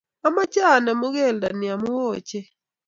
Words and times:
Amache 0.27 0.61
anemu 0.73 1.07
keldani 1.15 1.65
amo 1.73 1.89
ochei 2.13 2.47